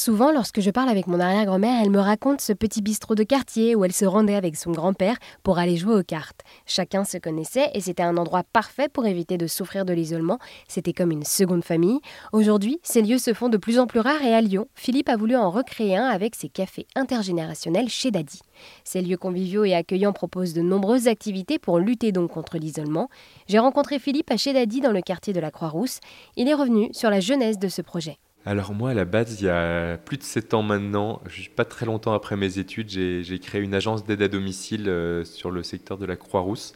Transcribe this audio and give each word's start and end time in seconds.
souvent, 0.00 0.32
lorsque 0.32 0.60
je 0.60 0.70
parle 0.70 0.88
avec 0.88 1.06
mon 1.06 1.20
arrière-grand-mère, 1.20 1.82
elle 1.82 1.90
me 1.90 2.00
raconte 2.00 2.40
ce 2.40 2.54
petit 2.54 2.80
bistrot 2.80 3.14
de 3.14 3.22
quartier 3.22 3.74
où 3.74 3.84
elle 3.84 3.92
se 3.92 4.06
rendait 4.06 4.34
avec 4.34 4.56
son 4.56 4.72
grand-père 4.72 5.16
pour 5.42 5.58
aller 5.58 5.76
jouer 5.76 5.94
aux 5.94 6.02
cartes. 6.02 6.40
Chacun 6.64 7.04
se 7.04 7.18
connaissait 7.18 7.70
et 7.74 7.80
c'était 7.82 8.02
un 8.02 8.16
endroit 8.16 8.42
parfait 8.42 8.88
pour 8.88 9.06
éviter 9.06 9.36
de 9.36 9.46
souffrir 9.46 9.84
de 9.84 9.92
l'isolement. 9.92 10.38
C'était 10.68 10.94
comme 10.94 11.10
une 11.10 11.24
seconde 11.24 11.64
famille. 11.64 12.00
Aujourd'hui, 12.32 12.80
ces 12.82 13.02
lieux 13.02 13.18
se 13.18 13.34
font 13.34 13.50
de 13.50 13.58
plus 13.58 13.78
en 13.78 13.86
plus 13.86 14.00
rares 14.00 14.22
et 14.22 14.34
à 14.34 14.40
Lyon, 14.40 14.66
Philippe 14.74 15.10
a 15.10 15.16
voulu 15.16 15.36
en 15.36 15.50
recréer 15.50 15.98
un 15.98 16.06
avec 16.06 16.34
ses 16.34 16.48
cafés 16.48 16.86
intergénérationnels 16.96 17.90
chez 17.90 18.10
Daddy. 18.10 18.40
Ces 18.84 19.02
lieux 19.02 19.18
conviviaux 19.18 19.64
et 19.64 19.74
accueillants 19.74 20.14
proposent 20.14 20.54
de 20.54 20.62
nombreuses 20.62 21.08
activités 21.08 21.58
pour 21.58 21.78
lutter 21.78 22.10
donc 22.10 22.30
contre 22.30 22.56
l'isolement. 22.56 23.10
J'ai 23.48 23.58
rencontré 23.58 23.98
Philippe 23.98 24.30
à 24.30 24.38
chez 24.38 24.54
Daddy 24.54 24.80
dans 24.80 24.92
le 24.92 25.02
quartier 25.02 25.34
de 25.34 25.40
la 25.40 25.50
Croix-Rousse. 25.50 26.00
Il 26.36 26.48
est 26.48 26.54
revenu 26.54 26.88
sur 26.92 27.10
la 27.10 27.20
genèse 27.20 27.58
de 27.58 27.68
ce 27.68 27.82
projet. 27.82 28.18
Alors 28.46 28.72
moi, 28.72 28.90
à 28.90 28.94
la 28.94 29.04
base, 29.04 29.40
il 29.40 29.44
y 29.44 29.48
a 29.50 29.98
plus 29.98 30.16
de 30.16 30.22
7 30.22 30.54
ans 30.54 30.62
maintenant, 30.62 31.20
pas 31.56 31.66
très 31.66 31.84
longtemps 31.84 32.14
après 32.14 32.36
mes 32.36 32.58
études, 32.58 32.88
j'ai 32.88 33.38
créé 33.38 33.60
une 33.60 33.74
agence 33.74 34.04
d'aide 34.04 34.22
à 34.22 34.28
domicile 34.28 34.88
euh, 34.88 35.24
sur 35.24 35.50
le 35.50 35.62
secteur 35.62 35.98
de 35.98 36.06
la 36.06 36.16
Croix-Rousse. 36.16 36.72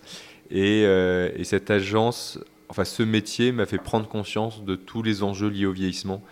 Euh, 0.52 1.30
et, 1.34 1.44
cette 1.44 1.70
agence, 1.70 2.38
enfin 2.68 2.84
ce 2.84 3.02
métier 3.02 3.50
m'a 3.50 3.64
fait 3.64 3.78
prendre 3.78 4.06
conscience 4.06 4.62
de 4.62 4.76
tous 4.76 5.02
les 5.02 5.22
enjeux 5.22 5.48
liés 5.48 5.64
au 5.64 5.72
vieillissement, 5.72 6.22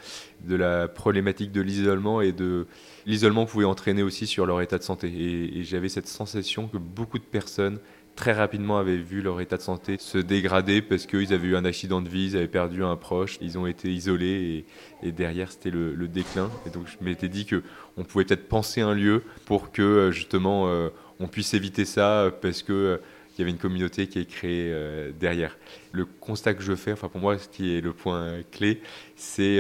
de 0.45 0.55
la 0.55 0.87
problématique 0.87 1.51
de 1.51 1.63
l'isolement 1.63 2.21
et 2.21 2.33
de 2.33 2.67
l'isolement 3.07 3.47
pouvait 3.47 3.65
entraîner 3.65 4.03
aussi 4.03 4.27
sur 4.27 4.45
leur 4.45 4.61
état 4.61 4.77
de 4.77 4.83
santé. 4.83 5.09
et 5.09 5.65
j'avais 5.65 5.89
cette 5.89 6.09
sensation 6.09 6.69
que 6.69 6.77
beaucoup 6.77 7.19
de 7.19 7.25
personnes 7.25 7.79
très 8.17 8.33
rapidement 8.33 8.79
avaient 8.79 8.97
vu 8.97 9.23
leur 9.23 9.41
état 9.41 9.57
de 9.57 9.63
santé 9.63 9.97
se 9.99 10.19
dégrader 10.19 10.83
parce 10.83 11.07
qu'ils 11.07 11.33
avaient 11.33 11.49
eu 11.49 11.57
un 11.57 11.65
accident 11.65 12.01
de 12.01 12.09
vie, 12.09 12.27
ils 12.27 12.37
avaient 12.37 12.49
perdu 12.49 12.85
un 12.85 12.97
proche, 12.97 13.39
ils 13.41 13.59
ont 13.59 13.67
été 13.67 13.93
isolés 13.93 14.65
et, 15.03 15.13
derrière 15.13 15.51
c'était 15.51 15.71
le, 15.71 16.09
déclin. 16.09 16.51
Et 16.67 16.71
donc 16.71 16.87
je 16.87 17.05
m'étais 17.05 17.29
dit 17.29 17.47
que 17.47 17.63
on 17.97 18.05
pouvait 18.05 18.25
peut-être 18.25 18.49
penser 18.49 18.81
un 18.81 18.95
lieu 18.95 19.23
pour 19.47 19.73
que 19.73 19.83
euh, 19.83 20.11
justement 20.11 20.69
euh, 20.69 20.91
on 21.21 21.27
puisse 21.27 21.55
éviter 21.55 21.85
ça 21.85 22.31
parce 22.43 22.63
que 22.63 22.73
euh, 22.73 22.97
il 23.35 23.41
y 23.41 23.43
avait 23.43 23.51
une 23.51 23.59
communauté 23.59 24.09
qui 24.09 24.19
est 24.19 24.27
créée 24.27 24.71
derrière. 25.19 25.57
Le 25.91 26.05
constat 26.05 26.53
que 26.53 26.63
je 26.63 26.75
fais, 26.75 26.93
enfin 26.93 27.09
pour 27.09 27.19
moi, 27.19 27.39
ce 27.39 27.49
qui 27.49 27.75
est 27.75 27.81
le 27.81 27.95
point 27.95 28.43
clé, 28.51 28.83
c'est 29.17 29.59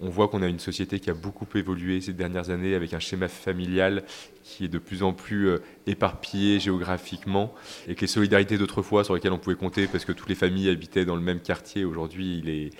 on 0.00 0.08
voit 0.08 0.28
qu'on 0.28 0.42
a 0.42 0.46
une 0.46 0.58
société 0.58 0.98
qui 0.98 1.10
a 1.10 1.14
beaucoup 1.14 1.46
évolué 1.54 2.00
ces 2.00 2.12
dernières 2.12 2.50
années 2.50 2.74
avec 2.74 2.94
un 2.94 2.98
schéma 2.98 3.28
familial 3.28 4.04
qui 4.42 4.64
est 4.64 4.68
de 4.68 4.78
plus 4.78 5.02
en 5.02 5.12
plus 5.12 5.48
euh, 5.48 5.58
éparpillé 5.86 6.58
géographiquement 6.58 7.54
et 7.86 7.94
que 7.94 8.00
les 8.02 8.06
solidarités 8.06 8.58
d'autrefois 8.58 9.04
sur 9.04 9.14
lesquelles 9.14 9.32
on 9.32 9.38
pouvait 9.38 9.56
compter 9.56 9.86
parce 9.86 10.04
que 10.04 10.12
toutes 10.12 10.28
les 10.28 10.34
familles 10.34 10.70
habitaient 10.70 11.04
dans 11.04 11.16
le 11.16 11.22
même 11.22 11.40
quartier, 11.40 11.84
aujourd'hui 11.84 12.38
il 12.38 12.48
est 12.48 12.70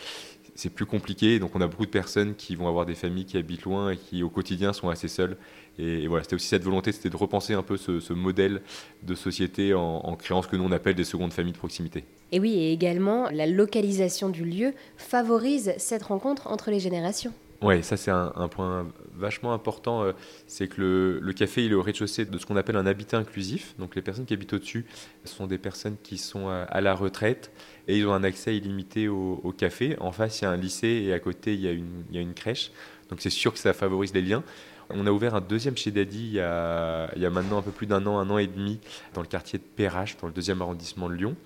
c'est 0.60 0.70
plus 0.70 0.86
compliqué. 0.86 1.38
Donc 1.38 1.52
on 1.54 1.60
a 1.60 1.66
beaucoup 1.66 1.86
de 1.86 1.90
personnes 1.90 2.34
qui 2.34 2.54
vont 2.54 2.68
avoir 2.68 2.84
des 2.84 2.94
familles 2.94 3.24
qui 3.24 3.38
habitent 3.38 3.62
loin 3.62 3.92
et 3.92 3.96
qui 3.96 4.22
au 4.22 4.28
quotidien 4.28 4.72
sont 4.72 4.90
assez 4.90 5.08
seules. 5.08 5.36
Et, 5.78 6.06
voilà, 6.06 6.24
c'était 6.24 6.34
aussi 6.34 6.48
cette 6.48 6.62
volonté, 6.62 6.92
c'était 6.92 7.08
de 7.08 7.16
repenser 7.16 7.54
un 7.54 7.62
peu 7.62 7.78
ce, 7.78 8.12
modèle 8.12 8.60
de 9.02 9.14
société 9.14 9.72
en, 9.72 9.80
en, 9.80 10.16
créant 10.16 10.42
ce 10.42 10.48
que 10.48 10.56
nous 10.56 10.64
on 10.64 10.72
appelle 10.72 10.94
des 10.94 11.04
secondes 11.04 11.32
familles 11.32 11.54
de 11.54 11.58
proximité. 11.58 12.04
Et 12.32 12.40
oui, 12.40 12.52
et 12.52 12.72
également 12.72 13.30
la 13.30 13.46
localisation 13.46 14.28
du 14.28 14.44
lieu 14.44 14.74
favorise 14.98 15.72
cette 15.78 16.02
rencontre 16.02 16.48
entre 16.48 16.70
les 16.70 16.80
générations. 16.80 17.32
Oui, 17.62 17.82
ça 17.82 17.98
c'est 17.98 18.10
un, 18.10 18.48
point 18.48 18.88
vachement 19.14 19.52
important. 19.52 20.02
Euh, 20.02 20.12
c'est 20.46 20.66
que 20.66 21.20
le, 21.22 21.32
café 21.34 21.64
il 21.64 21.72
est 21.72 21.74
au 21.74 21.82
rez-de-chaussée 21.82 22.24
de 22.24 22.38
ce 22.38 22.46
qu'on 22.46 22.56
appelle 22.56 22.76
un 22.76 22.86
habitat 22.86 23.18
inclusif. 23.18 23.74
Donc 23.78 23.96
les 23.96 24.02
personnes 24.02 24.24
qui 24.24 24.32
habitent 24.32 24.54
au-dessus 24.54 24.86
sont 25.24 25.46
des 25.46 25.58
personnes 25.58 25.96
qui 26.02 26.16
sont 26.16 26.48
à, 26.48 26.80
la 26.80 26.94
retraite 26.94 27.52
et 27.86 27.98
ils 27.98 28.06
ont 28.06 28.14
un 28.14 28.24
accès 28.24 28.56
illimité 28.56 29.08
au, 29.08 29.54
café. 29.56 29.96
En 30.00 30.10
face 30.10 30.40
il 30.40 30.44
y 30.44 30.46
a 30.46 30.50
un 30.50 30.56
lycée 30.56 31.04
et 31.06 31.12
à 31.12 31.18
côté 31.18 31.52
il 31.52 31.60
y 31.60 31.68
a 31.68 32.20
une, 32.20 32.34
crèche. 32.34 32.72
Donc 33.10 33.20
c'est 33.20 33.30
sûr 33.30 33.52
que 33.52 33.58
ça 33.58 33.74
favorise 33.74 34.14
les 34.14 34.22
liens. 34.22 34.42
On 34.88 35.06
a 35.06 35.10
ouvert 35.10 35.34
un 35.34 35.40
deuxième 35.40 35.76
chez 35.76 35.90
Daddy 35.90 36.28
il 36.28 36.32
y 36.32 36.40
a, 36.40 37.10
il 37.14 37.22
y 37.22 37.26
a 37.26 37.30
maintenant 37.30 37.58
un 37.58 37.62
peu 37.62 37.70
plus 37.70 37.86
d'un 37.86 38.06
an, 38.06 38.18
un 38.18 38.30
an 38.30 38.38
et 38.38 38.46
demi, 38.46 38.80
dans 39.14 39.20
le 39.20 39.28
quartier 39.28 39.58
de 39.58 39.64
Perrache, 39.64 40.16
dans 40.16 40.26
le 40.26 40.32
deuxième 40.32 40.62
arrondissement 40.62 41.08
de 41.08 41.14
Lyon. 41.14 41.36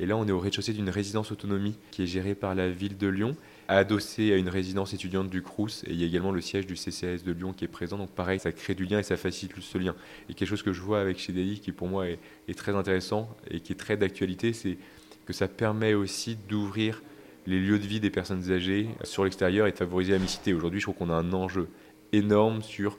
Et 0.00 0.06
là, 0.06 0.16
on 0.16 0.26
est 0.26 0.32
au 0.32 0.40
rez-de-chaussée 0.40 0.72
d'une 0.72 0.90
résidence 0.90 1.30
autonomie 1.30 1.76
qui 1.90 2.02
est 2.02 2.06
gérée 2.06 2.34
par 2.34 2.54
la 2.54 2.68
ville 2.70 2.96
de 2.96 3.06
Lyon 3.06 3.36
adossé 3.76 4.32
à 4.32 4.36
une 4.36 4.48
résidence 4.48 4.94
étudiante 4.94 5.30
du 5.30 5.42
Crous 5.42 5.84
et 5.86 5.92
il 5.92 6.00
y 6.00 6.02
a 6.02 6.06
également 6.06 6.32
le 6.32 6.40
siège 6.40 6.66
du 6.66 6.74
CCS 6.74 7.22
de 7.24 7.32
Lyon 7.32 7.52
qui 7.52 7.64
est 7.64 7.68
présent. 7.68 7.98
Donc 7.98 8.10
pareil, 8.10 8.40
ça 8.40 8.50
crée 8.52 8.74
du 8.74 8.84
lien 8.84 8.98
et 8.98 9.02
ça 9.02 9.16
facilite 9.16 9.54
ce 9.60 9.78
lien. 9.78 9.94
Et 10.28 10.34
quelque 10.34 10.48
chose 10.48 10.62
que 10.62 10.72
je 10.72 10.80
vois 10.80 11.00
avec 11.00 11.18
chez 11.18 11.32
qui 11.32 11.72
pour 11.72 11.88
moi 11.88 12.06
est, 12.08 12.18
très 12.56 12.74
intéressant 12.74 13.28
et 13.48 13.60
qui 13.60 13.72
est 13.72 13.76
très 13.76 13.96
d'actualité, 13.96 14.52
c'est 14.52 14.76
que 15.24 15.32
ça 15.32 15.46
permet 15.46 15.94
aussi 15.94 16.36
d'ouvrir 16.48 17.02
les 17.46 17.60
lieux 17.60 17.78
de 17.78 17.86
vie 17.86 18.00
des 18.00 18.10
personnes 18.10 18.50
âgées 18.50 18.88
sur 19.04 19.24
l'extérieur 19.24 19.66
et 19.68 19.72
de 19.72 19.76
favoriser 19.76 20.12
la 20.12 20.18
mixité. 20.18 20.52
Aujourd'hui, 20.52 20.80
je 20.80 20.86
trouve 20.86 20.96
qu'on 20.96 21.10
a 21.10 21.14
un 21.14 21.32
enjeu 21.32 21.68
énorme 22.12 22.62
sur 22.62 22.98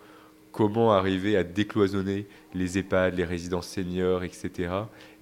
comment 0.51 0.91
arriver 0.91 1.37
à 1.37 1.43
décloisonner 1.43 2.27
les 2.53 2.77
EHPAD, 2.77 3.15
les 3.15 3.23
résidences 3.23 3.67
seniors, 3.67 4.23
etc. 4.23 4.69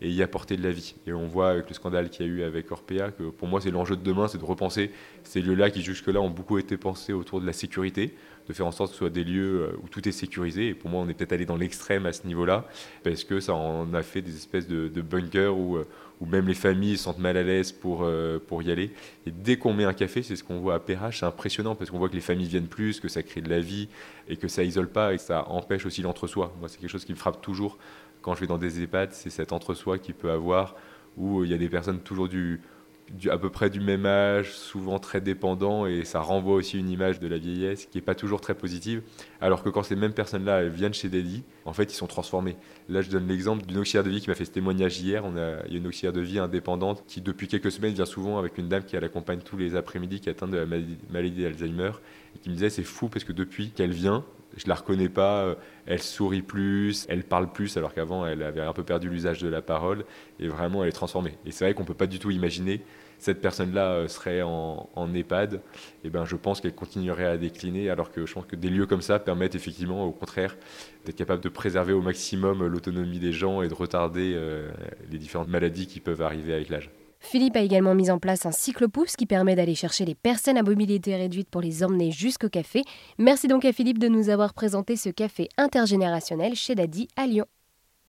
et 0.01 0.09
y 0.09 0.23
apporter 0.23 0.57
de 0.57 0.63
la 0.63 0.71
vie. 0.71 0.95
Et 1.05 1.13
on 1.13 1.27
voit 1.27 1.51
avec 1.51 1.69
le 1.69 1.75
scandale 1.75 2.09
qu'il 2.09 2.25
y 2.25 2.29
a 2.29 2.31
eu 2.31 2.43
avec 2.43 2.71
Orpea 2.71 3.11
que 3.11 3.23
pour 3.23 3.47
moi 3.47 3.61
c'est 3.61 3.71
l'enjeu 3.71 3.95
de 3.95 4.03
demain, 4.03 4.27
c'est 4.27 4.39
de 4.39 4.45
repenser 4.45 4.91
ces 5.23 5.41
lieux-là 5.41 5.69
qui 5.69 5.81
jusque-là 5.81 6.19
ont 6.21 6.29
beaucoup 6.29 6.57
été 6.57 6.77
pensés 6.77 7.13
autour 7.13 7.41
de 7.41 7.45
la 7.45 7.53
sécurité, 7.53 8.15
de 8.47 8.53
faire 8.53 8.65
en 8.65 8.71
sorte 8.71 8.89
que 8.89 8.95
ce 8.95 8.99
soit 8.99 9.09
des 9.09 9.23
lieux 9.23 9.61
euh, 9.61 9.77
où 9.83 9.87
tout 9.87 10.07
est 10.07 10.13
sécurisé. 10.13 10.69
Et 10.69 10.73
pour 10.73 10.89
moi 10.89 11.01
on 11.01 11.09
est 11.09 11.13
peut-être 11.13 11.33
allé 11.33 11.45
dans 11.45 11.57
l'extrême 11.57 12.05
à 12.05 12.13
ce 12.13 12.25
niveau-là, 12.25 12.65
parce 13.03 13.23
que 13.23 13.39
ça 13.39 13.53
en 13.53 13.93
a 13.93 14.01
fait 14.01 14.21
des 14.21 14.35
espèces 14.35 14.67
de, 14.67 15.01
bunkers 15.01 15.55
où 15.55 15.77
euh, 15.77 15.85
où 16.19 16.25
même 16.25 16.47
les 16.47 16.53
familles 16.53 16.97
se 16.97 17.05
sentent 17.05 17.19
mal 17.19 17.37
à 17.37 17.43
l'aise 17.43 17.71
pour, 17.71 18.03
euh, 18.03 18.39
pour 18.39 18.61
y 18.61 18.71
aller. 18.71 18.91
Et 19.25 19.31
dès 19.31 19.57
qu'on 19.57 19.73
met 19.73 19.85
un 19.85 19.93
café, 19.93 20.21
c'est 20.21 20.35
ce 20.35 20.43
qu'on 20.43 20.59
voit 20.59 20.75
à 20.75 20.79
Perrache, 20.79 21.21
c'est 21.21 21.25
impressionnant 21.25 21.75
parce 21.75 21.89
qu'on 21.89 21.97
voit 21.97 22.09
que 22.09 22.15
les 22.15 22.21
familles 22.21 22.47
viennent 22.47 22.67
plus, 22.67 22.99
que 22.99 23.07
ça 23.07 23.23
crée 23.23 23.41
de 23.41 23.49
la 23.49 23.59
vie 23.59 23.87
et 24.27 24.35
que 24.35 24.47
ça 24.47 24.63
isole 24.63 24.89
pas 24.89 25.13
ça 25.19 25.47
empêche 25.49 25.85
aussi 25.85 26.01
l'entre-soi. 26.01 26.53
Moi, 26.59 26.69
c'est 26.69 26.79
quelque 26.79 26.89
chose 26.89 27.05
qui 27.05 27.13
me 27.13 27.17
frappe 27.17 27.41
toujours 27.41 27.77
quand 28.21 28.35
je 28.35 28.41
vais 28.41 28.47
dans 28.47 28.57
des 28.57 28.81
EHPAD, 28.81 29.13
c'est 29.13 29.29
cet 29.29 29.53
entre-soi 29.53 29.97
qu'il 29.97 30.15
peut 30.15 30.31
avoir 30.31 30.75
où 31.17 31.43
il 31.43 31.51
y 31.51 31.53
a 31.53 31.57
des 31.57 31.69
personnes 31.69 31.99
toujours 31.99 32.29
à 33.29 33.37
peu 33.37 33.49
près 33.49 33.69
du 33.69 33.79
même 33.79 34.05
âge, 34.05 34.53
souvent 34.53 34.99
très 34.99 35.19
dépendants, 35.19 35.87
et 35.87 36.05
ça 36.05 36.19
renvoie 36.19 36.53
aussi 36.53 36.77
une 36.77 36.89
image 36.89 37.19
de 37.19 37.27
la 37.27 37.37
vieillesse 37.37 37.87
qui 37.87 37.97
n'est 37.97 38.03
pas 38.03 38.13
toujours 38.13 38.39
très 38.39 38.53
positive. 38.53 39.01
Alors 39.41 39.63
que 39.63 39.69
quand 39.69 39.81
ces 39.81 39.95
mêmes 39.95 40.13
personnes-là 40.13 40.69
viennent 40.69 40.93
chez 40.93 41.09
Daddy, 41.09 41.43
en 41.65 41.73
fait, 41.73 41.91
ils 41.91 41.95
sont 41.95 42.07
transformés. 42.07 42.55
Là, 42.87 43.01
je 43.01 43.09
donne 43.09 43.27
l'exemple 43.27 43.65
d'une 43.65 43.79
auxiliaire 43.79 44.03
de 44.03 44.11
vie 44.11 44.21
qui 44.21 44.29
m'a 44.29 44.35
fait 44.35 44.45
ce 44.45 44.51
témoignage 44.51 44.99
hier. 44.99 45.25
On 45.25 45.35
a, 45.37 45.65
il 45.65 45.73
y 45.73 45.75
a 45.75 45.79
une 45.79 45.87
auxiliaire 45.87 46.13
de 46.13 46.21
vie 46.21 46.37
indépendante 46.37 47.03
qui, 47.07 47.21
depuis 47.21 47.47
quelques 47.47 47.71
semaines, 47.71 47.93
vient 47.93 48.05
souvent 48.05 48.37
avec 48.37 48.57
une 48.59 48.69
dame 48.69 48.83
qui 48.83 48.95
l'accompagne 48.95 49.39
tous 49.39 49.57
les 49.57 49.75
après-midi, 49.75 50.19
qui 50.19 50.29
atteint 50.29 50.47
de 50.47 50.57
la 50.57 50.65
maladie 50.65 51.41
d'Alzheimer, 51.41 51.91
et 52.35 52.39
qui 52.39 52.49
me 52.49 52.53
disait 52.53 52.69
c'est 52.69 52.83
fou 52.83 53.09
parce 53.09 53.25
que 53.25 53.33
depuis 53.33 53.71
qu'elle 53.71 53.91
vient, 53.91 54.23
je 54.59 54.67
la 54.67 54.75
reconnais 54.75 55.09
pas, 55.09 55.43
euh, 55.43 55.55
elle 55.85 56.01
sourit 56.01 56.41
plus, 56.41 57.05
elle 57.09 57.23
parle 57.23 57.51
plus, 57.51 57.77
alors 57.77 57.93
qu'avant 57.93 58.25
elle 58.25 58.43
avait 58.43 58.61
un 58.61 58.73
peu 58.73 58.83
perdu 58.83 59.09
l'usage 59.09 59.41
de 59.41 59.47
la 59.47 59.61
parole, 59.61 60.05
et 60.39 60.47
vraiment 60.47 60.83
elle 60.83 60.89
est 60.89 60.93
transformée. 60.93 61.37
Et 61.45 61.51
c'est 61.51 61.65
vrai 61.65 61.73
qu'on 61.73 61.85
peut 61.85 61.93
pas 61.93 62.07
du 62.07 62.19
tout 62.19 62.29
imaginer 62.29 62.81
cette 63.17 63.41
personne-là 63.41 63.91
euh, 63.91 64.07
serait 64.07 64.41
en, 64.41 64.87
EHPAD, 65.13 65.61
et 66.03 66.09
ben 66.09 66.25
je 66.25 66.35
pense 66.35 66.61
qu'elle 66.61 66.75
continuerait 66.75 67.25
à 67.25 67.37
décliner, 67.37 67.89
alors 67.89 68.11
que 68.11 68.25
je 68.25 68.33
pense 68.33 68.45
que 68.45 68.55
des 68.55 68.69
lieux 68.69 68.85
comme 68.85 69.01
ça 69.01 69.17
permettent 69.19 69.55
effectivement, 69.55 70.05
au 70.05 70.11
contraire, 70.11 70.57
d'être 71.05 71.17
capable 71.17 71.41
de 71.41 71.49
préserver 71.49 71.93
au 71.93 72.01
maximum 72.01 72.65
l'autonomie 72.65 73.19
des 73.19 73.33
gens 73.33 73.61
et 73.61 73.67
de 73.67 73.73
retarder 73.73 74.33
euh, 74.35 74.69
les 75.09 75.17
différentes 75.17 75.49
maladies 75.49 75.87
qui 75.87 75.99
peuvent 75.99 76.21
arriver 76.21 76.53
avec 76.53 76.69
l'âge. 76.69 76.91
Philippe 77.19 77.57
a 77.57 77.61
également 77.61 77.95
mis 77.95 78.09
en 78.09 78.17
place 78.17 78.45
un 78.45 78.51
cyclopousse 78.51 79.15
qui 79.15 79.25
permet 79.25 79.55
d'aller 79.55 79.75
chercher 79.75 80.05
les 80.05 80.15
personnes 80.15 80.57
à 80.57 80.63
mobilité 80.63 81.15
réduite 81.15 81.49
pour 81.49 81.61
les 81.61 81.83
emmener 81.83 82.11
jusqu'au 82.11 82.49
café. 82.49 82.83
Merci 83.17 83.47
donc 83.47 83.65
à 83.65 83.73
Philippe 83.73 83.99
de 83.99 84.07
nous 84.07 84.29
avoir 84.29 84.53
présenté 84.53 84.95
ce 84.95 85.09
café 85.09 85.49
intergénérationnel 85.57 86.55
chez 86.55 86.75
Daddy 86.75 87.07
à 87.15 87.27
Lyon. 87.27 87.45